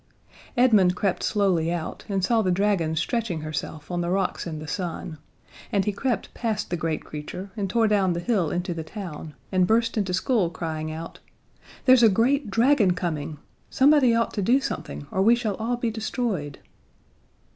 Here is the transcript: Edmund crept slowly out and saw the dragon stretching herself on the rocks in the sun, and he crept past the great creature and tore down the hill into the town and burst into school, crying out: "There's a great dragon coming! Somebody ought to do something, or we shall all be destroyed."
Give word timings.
Edmund 0.57 0.95
crept 0.95 1.21
slowly 1.21 1.71
out 1.71 2.05
and 2.09 2.23
saw 2.25 2.41
the 2.41 2.49
dragon 2.49 2.95
stretching 2.95 3.41
herself 3.41 3.91
on 3.91 4.01
the 4.01 4.09
rocks 4.09 4.47
in 4.47 4.57
the 4.57 4.67
sun, 4.67 5.19
and 5.71 5.85
he 5.85 5.91
crept 5.91 6.33
past 6.33 6.71
the 6.71 6.75
great 6.75 7.05
creature 7.05 7.51
and 7.55 7.69
tore 7.69 7.87
down 7.87 8.13
the 8.13 8.19
hill 8.19 8.49
into 8.49 8.73
the 8.73 8.83
town 8.83 9.35
and 9.51 9.67
burst 9.67 9.97
into 9.99 10.11
school, 10.11 10.49
crying 10.49 10.91
out: 10.91 11.19
"There's 11.85 12.01
a 12.01 12.09
great 12.09 12.49
dragon 12.49 12.95
coming! 12.95 13.37
Somebody 13.69 14.15
ought 14.15 14.33
to 14.33 14.41
do 14.41 14.59
something, 14.59 15.05
or 15.11 15.21
we 15.21 15.35
shall 15.35 15.53
all 15.57 15.77
be 15.77 15.91
destroyed." 15.91 16.57